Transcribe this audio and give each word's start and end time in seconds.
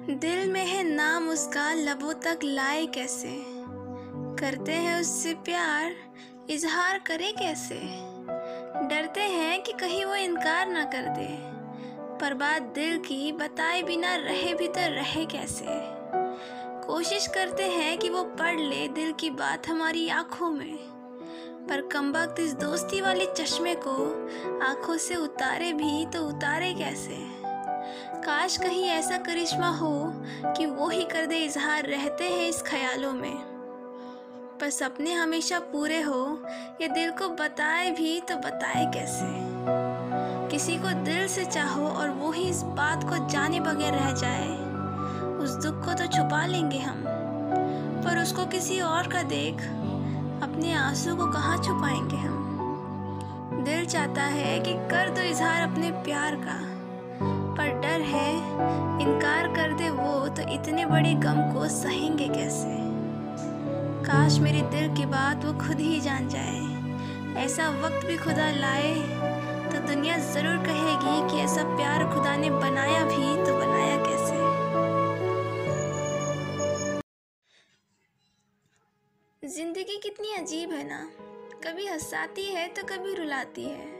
दिल 0.00 0.52
में 0.52 0.66
है 0.66 0.82
नाम, 0.82 1.28
उसका 1.28 1.74
लबों 1.74 2.12
तक 2.12 2.38
लाए 2.44 2.86
कैसे? 2.86 3.44
करते 4.38 4.72
हैं 4.72 5.00
उससे 5.00 5.34
प्यार, 5.34 5.94
इजहार 6.50 6.98
करे 6.98 7.32
कैसे? 7.32 7.74
डरते 8.88 9.20
हैं 9.20 9.62
कि 9.62 9.72
कहीं 9.72 10.04
वो 10.04 10.14
इनकार 10.14 10.68
ना 10.68 10.84
कर 10.84 11.02
दे, 11.02 11.28
पर 12.20 12.34
बात 12.34 12.62
दिल 12.62 12.98
की, 12.98 13.32
बताए 13.32 13.82
बिना 13.82 14.14
रहे 14.14 14.54
भी 14.54 14.68
तो 14.68 14.80
रहे 14.80 15.26
कैसे? 15.26 15.66
कोशिश 16.86 17.26
करते 17.26 17.62
हैं 17.62 17.98
कि 17.98 18.08
वो 18.08 18.24
पढ़ 18.24 18.60
ले 18.60 18.88
दिल 18.88 19.12
की 19.12 19.30
बात 19.30 19.68
हमारी 19.68 20.08
आँखों 20.08 20.50
में, 20.50 20.76
पर 21.68 21.88
कम 21.92 22.12
इस 22.40 22.54
दोस्ती 22.54 23.00
वाले 23.00 23.26
चश्मे 23.26 23.74
को 23.74 23.94
आँखों 24.66 24.96
से 24.96 25.14
उतारे 25.14 25.72
भी 25.72 26.06
तो 26.06 26.28
उतारे 26.28 26.74
कैसे? 26.74 27.43
काश 28.24 28.56
कहीं 28.56 28.84
ऐसा 28.84 29.16
करिश्मा 29.16 29.68
हो 29.68 30.12
कि 30.46 30.66
वो 30.66 30.88
ही 30.88 31.04
कर 31.04 31.26
दे 31.26 31.36
इजहार 31.36 31.84
रहते 31.84 32.24
हैं 32.24 32.48
इस 32.48 32.62
ख्यालों 32.62 33.12
में। 33.12 33.36
पर 34.60 34.70
सपने 34.70 35.12
हमेशा 35.12 35.58
पूरे 35.58 36.00
हो, 36.00 36.42
ये 36.80 36.88
दिल 36.88 37.10
को 37.10 37.28
बताए 37.28 37.90
भी 37.90 38.20
तो 38.20 38.36
बताए 38.36 38.86
कैसे? 38.86 39.26
किसी 40.48 40.76
को 40.76 40.92
दिल 41.04 41.28
से 41.28 41.44
चाहो 41.44 41.88
और 41.88 42.10
वो 42.10 42.30
ही 42.30 42.42
इस 42.42 42.62
बात 42.62 43.04
को 43.04 43.28
जाने 43.28 43.60
बगैर 43.60 43.94
रह 43.94 44.12
जाए। 44.12 44.48
उस 45.36 45.50
दुख 45.50 45.84
को 45.84 45.92
तो 45.92 46.06
छुपा 46.06 46.46
लेंगे 46.46 46.78
हम, 46.78 47.04
पर 48.04 48.22
उसको 48.22 48.46
किसी 48.46 48.80
और 48.80 49.08
का 49.08 49.22
देख, 49.22 49.54
अपने 50.42 50.74
आँसू 50.74 51.16
को 51.16 51.26
कहाँ 51.26 51.56
छुपाएँगे 51.56 52.16
हम? 52.16 52.40
दिल 53.64 53.86
चाहता 53.86 54.22
है 54.22 54.60
कि 54.60 54.72
कर 54.72 55.10
दो 55.10 55.20
इजहार 55.20 55.70
अपने 55.70 55.90
प्यार 55.90 56.34
का। 56.34 56.74
है, 58.14 58.32
इनकार 59.02 59.48
कर 59.54 59.72
दे 59.74 59.90
वो 59.92 60.28
तो 60.28 60.48
इतने 60.54 60.86
बड़े 60.86 61.14
गम 61.22 61.40
को 61.52 61.68
सहेंगे 61.70 62.28
कैसे? 62.28 62.72
काश 64.04 64.38
मेरे 64.38 64.60
दिल 64.70 64.94
की 64.96 65.06
बात 65.08 65.44
वो 65.44 65.52
खुद 65.60 65.80
ही 65.80 66.00
जान 66.00 66.28
जाए। 66.28 66.62
ऐसा 67.44 67.68
वक्त 67.80 68.06
भी 68.06 68.16
खुदा 68.16 68.50
लाए 68.52 68.94
तो 69.64 69.86
दुनिया 69.86 70.16
ज़रूर 70.26 70.56
कहेगी 70.66 71.16
कि 71.30 71.42
ऐसा 71.42 71.62
प्यार 71.76 72.04
खुदा 72.12 72.36
ने 72.36 72.50
बनाया 72.50 73.04
भी 73.04 73.44
तो 73.44 73.58
बनाया 73.58 73.96
कैसे? 74.04 74.42
ज़िंदगी 79.42 79.96
कितनी 80.02 80.34
अजीब 80.34 80.72
है 80.72 80.84
ना? 80.88 81.00
कभी 81.64 81.86
हंसाती 81.86 82.44
है 82.46 82.66
तो 82.68 82.82
कभी 82.86 83.14
रुलाती 83.14 83.64
है। 83.64 83.93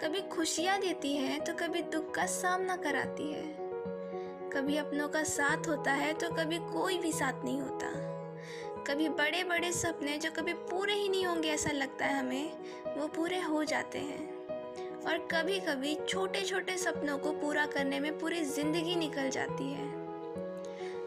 कभी 0.00 0.20
खुशियाँ 0.28 0.78
देती 0.80 1.12
है 1.12 1.38
तो 1.40 1.52
कभी 1.54 1.82
दुख 1.82 2.10
का 2.14 2.24
सामना 2.26 2.76
कराती 2.76 3.30
है। 3.32 3.42
कभी 4.50 4.76
अपनों 4.76 5.08
का 5.08 5.22
साथ 5.22 5.68
होता 5.68 5.92
है 5.92 6.12
तो 6.14 6.30
कभी 6.30 6.58
कोई 6.72 6.98
भी 6.98 7.12
साथ 7.12 7.44
नहीं 7.44 7.60
होता। 7.60 7.86
कभी 8.84 9.08
बड़े 9.10 9.42
बड़े 9.44 9.72
सपने, 9.72 10.16
जो 10.18 10.30
कभी 10.30 10.52
पूरे 10.52 10.94
ही 10.94 11.08
नहीं 11.08 11.24
होंगे 11.26 11.48
ऐसा 11.48 11.70
लगता 11.70 12.06
है 12.06 12.18
हमें, 12.18 12.52
वो 12.96 13.06
पूरे 13.08 13.40
हो 13.40 13.62
जाते 13.64 13.98
हैं। 13.98 14.32
और 15.00 15.18
कभी 15.32 15.58
कभी 15.60 15.94
छोटे 16.08 16.42
छोटे 16.42 16.76
सपनों 16.78 17.18
को 17.18 17.32
पूरा 17.32 17.66
करने 17.66 18.00
में 18.00 18.18
पूरी 18.18 18.42
ज़िंदगी 18.44 18.96
निकल 18.96 19.30
जाती 19.30 19.72
है। 19.72 19.92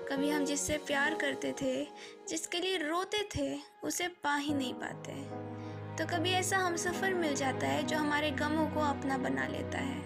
कभी 0.10 0.30
हम 0.30 0.46
जिससे 0.46 0.78
प्यार 0.78 1.16
करते 1.16 1.54
थे, 1.62 1.88
जिसके 2.30 2.60
लिए 2.60 2.78
रोते 2.78 3.28
थे, 3.36 3.58
उसे 3.84 4.08
पा 4.24 4.36
ही 4.36 4.54
नहीं 4.54 4.74
पाते। 4.74 5.47
तो 5.98 6.06
कभी 6.06 6.30
ऐसा 6.30 6.58
हम 6.58 6.76
सफ़र 6.76 7.14
मिल 7.14 7.34
जाता 7.36 7.68
है 7.68 7.84
जो 7.84 7.98
हमारे 7.98 8.30
गमों 8.32 8.66
को 8.66 8.80
अपना 8.80 9.18
बना 9.18 9.46
लेता 9.48 9.78
है। 9.78 10.02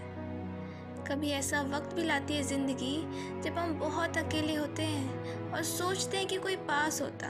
कभी 1.08 1.30
ऐसा 1.30 1.62
वक्त 1.62 1.96
भी 1.96 2.04
लाती 2.04 2.34
है 2.34 2.44
ज़िंदगी 2.44 2.96
जब 3.42 3.58
हम 3.58 3.74
बहुत 3.80 4.18
अकेले 4.18 4.54
होते 4.56 4.84
हैं 4.84 5.52
और 5.52 5.64
सोचते 5.64 6.18
हैं 6.18 6.28
कि 6.28 6.38
कोई 6.38 6.56
पास 6.56 7.02
होता। 7.02 7.28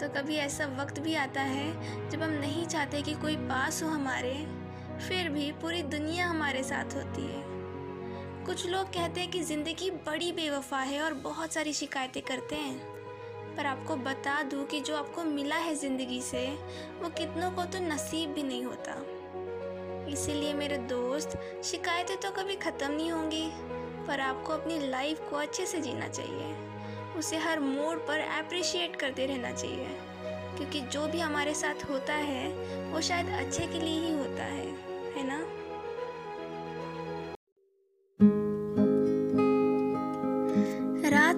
तो 0.00 0.08
कभी 0.08 0.36
ऐसा 0.36 0.66
वक्त 0.80 0.98
भी 0.98 1.14
आता 1.14 1.40
है 1.40 2.10
जब 2.10 2.22
हम 2.22 2.30
नहीं 2.30 2.64
चाहते 2.66 3.02
कि 3.02 3.14
कोई 3.14 3.36
पास 3.36 3.82
हो 3.82 3.88
हमारे, 3.88 4.34
फिर 4.98 5.28
भी 5.28 5.50
पूरी 5.52 5.82
दुनिया 5.82 6.26
हमारे 6.26 6.62
साथ 6.62 6.96
होती 6.96 7.22
है। 7.22 7.42
कुछ 8.46 8.66
लोग 8.66 8.88
कहते 8.88 9.20
हैं 9.20 9.30
कि 9.30 9.42
ज़िंदगी 9.42 9.90
बड़ी 10.06 10.32
बेवफा 10.32 10.80
है 10.80 11.00
और 11.02 11.14
बहुत 11.14 11.52
सारी 11.52 11.72
शिकायतें 11.72 12.22
करते 12.22 12.56
हैं। 12.56 12.93
पर 13.56 13.66
आपको 13.66 13.96
बता 13.96 14.42
दूँ 14.42 14.64
कि 14.66 14.80
जो 14.80 14.96
आपको 14.96 15.24
मिला 15.24 15.56
है 15.56 15.74
ज़िंदगी 15.74 16.20
से, 16.22 16.46
वो 17.02 17.08
कितनों 17.08 17.50
को 17.50 17.64
तो 17.64 17.78
नसीब 17.80 18.32
भी 18.32 18.42
नहीं 18.42 18.64
होता। 18.64 18.94
इसीलिए 20.10 20.52
मेरे 20.54 20.76
दोस्त, 20.88 21.38
शिकायतें 21.64 22.16
तो 22.16 22.30
कभी 22.32 22.56
ख़त्म 22.56 22.90
नहीं 22.90 23.10
होंगी, 23.10 23.48
पर 24.06 24.20
आपको 24.20 24.52
अपनी 24.52 24.78
लाइफ 24.88 25.20
को 25.30 25.36
अच्छे 25.36 25.66
से 25.66 25.80
जीना 25.80 26.08
चाहिए। 26.08 26.54
उसे 27.18 27.36
हर 27.36 27.60
मोड़ 27.60 27.96
पर 27.98 28.20
अप्रिशिएट 28.20 28.96
करते 28.96 29.26
रहना 29.26 29.50
चाहिए, 29.52 29.88
क्योंकि 30.56 30.80
जो 30.82 31.06
भी 31.06 31.20
हमारे 31.20 31.54
साथ 31.54 31.90
होता 31.90 32.14
है, 32.14 32.48
वो 32.92 33.00
शायद 33.00 33.28
अच्छे 33.36 33.66
के 33.66 33.80
लिए 33.80 34.00
ही 34.00 34.12
होता 34.14 34.44
है 34.44 34.66
है 35.16 35.26
ना? 35.26 35.38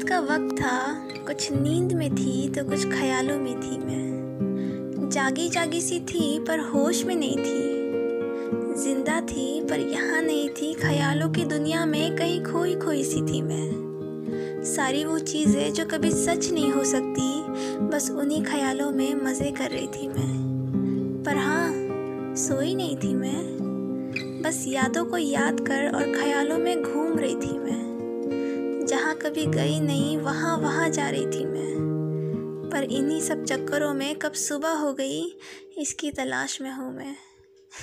का 0.06 0.18
वक्त 0.20 0.54
था, 0.54 0.78
कुछ 1.26 1.52
नींद 1.52 1.92
में 1.92 2.14
थी 2.14 2.48
तो 2.48 2.64
कुछ 2.64 2.84
ख्यालों 2.90 3.38
में 3.38 3.54
थी 3.54 3.78
मैं। 3.78 5.08
जागी 5.10 5.48
जागी 5.48 5.80
सी 5.80 5.98
थी 6.00 6.38
पर 6.38 6.60
होश 6.64 7.04
में 7.04 7.14
नहीं 7.16 7.36
थी। 7.36 8.82
ज़िंदा 8.82 9.20
थी 9.20 9.60
पर 9.60 9.80
यहाँ 9.80 10.20
नहीं 10.22 10.48
थी, 10.48 10.72
ख्यालों 10.74 11.28
की 11.30 11.44
दुनिया 11.44 11.84
में 11.86 12.16
कहीं 12.16 12.42
खोई 12.44 12.74
खोई 12.74 13.02
सी 13.04 13.22
थी 13.22 13.42
मैं। 13.42 14.62
सारी 14.66 15.04
वो 15.04 15.18
चीज़ें 15.18 15.72
जो 15.72 15.84
कभी 15.84 16.10
सच 16.10 16.50
नहीं 16.52 16.70
हो 16.72 16.84
सकती, 16.84 17.42
बस 17.88 18.10
उन्हीं 18.10 18.42
ख्यालों 18.44 18.90
में 18.90 19.14
मज़े 19.14 19.50
कर 19.50 19.70
रही 19.70 19.86
थी 19.86 20.08
मैं। 20.08 21.24
पर 21.24 21.36
हाँ 21.36 21.72
सोई 22.36 22.74
नहीं 22.74 22.96
थी 22.96 23.14
मैं। 23.14 24.42
बस 24.42 24.64
यादों 24.68 25.04
को 25.04 25.16
याद 25.16 25.60
कर 25.60 25.90
और 25.94 26.12
ख्यालों 26.12 26.58
में 26.58 26.82
घूम 26.82 27.18
रही 27.18 27.34
थी 27.34 27.45
कभी 29.26 29.46
गई 29.46 29.80
नहीं, 29.80 30.18
वहाँ 30.18 30.58
वहाँ 30.58 30.90
जा 30.90 31.08
रही 31.10 31.26
थी 31.26 31.44
मैं। 31.44 32.70
पर 32.72 32.82
इन्हीं 32.82 33.20
सब 33.20 33.44
चक्करों 33.44 33.94
में 33.94 34.16
कब 34.18 34.32
सुबह 34.32 34.68
हो 34.68 34.92
गई, 34.92 35.38
इसकी 35.78 36.10
तलाश 36.10 36.60
में 36.60 36.70
हूँ 36.70 36.96
मैं। 36.96 37.16